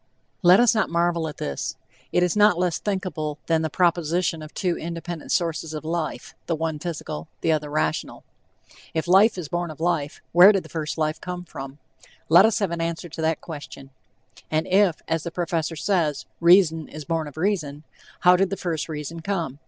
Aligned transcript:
Let 0.41 0.59
us 0.59 0.73
not 0.73 0.89
marvel 0.89 1.27
at 1.27 1.37
this; 1.37 1.75
it 2.11 2.23
is 2.23 2.35
not 2.35 2.57
less 2.57 2.79
thinkable 2.79 3.37
than 3.45 3.61
the 3.61 3.69
proposition 3.69 4.41
of 4.41 4.51
two 4.51 4.75
independent 4.75 5.31
sources 5.31 5.75
of 5.75 5.85
life, 5.85 6.33
the 6.47 6.55
one 6.55 6.79
physical, 6.79 7.27
the 7.41 7.51
other 7.51 7.69
rational. 7.69 8.23
If 8.95 9.07
"life 9.07 9.37
is 9.37 9.47
born 9.47 9.69
of 9.69 9.79
life," 9.79 10.19
where 10.31 10.51
did 10.53 10.63
the 10.63 10.69
first 10.69 10.97
life 10.97 11.21
come 11.21 11.45
from? 11.45 11.77
Let 12.29 12.45
us 12.47 12.57
have 12.57 12.71
an 12.71 12.81
answer 12.81 13.09
to 13.09 13.21
that 13.21 13.41
question. 13.41 13.91
And 14.49 14.65
if, 14.65 15.03
as 15.07 15.21
the 15.21 15.29
professor 15.29 15.75
says, 15.75 16.25
"reason 16.39 16.87
is 16.87 17.05
born 17.05 17.27
of 17.27 17.37
reason," 17.37 17.83
how 18.21 18.35
did 18.35 18.49
the 18.49 18.57
first 18.57 18.89
reason 18.89 19.19
come? 19.19 19.59